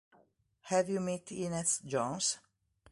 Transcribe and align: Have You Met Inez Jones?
Have 0.69 0.89
You 0.89 0.99
Met 0.99 1.31
Inez 1.31 1.79
Jones? 1.85 2.39